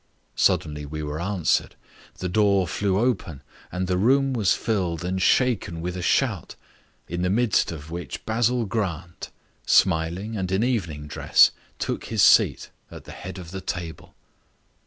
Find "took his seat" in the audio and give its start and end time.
11.77-12.71